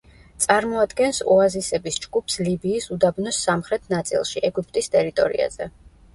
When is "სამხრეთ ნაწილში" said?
3.51-4.43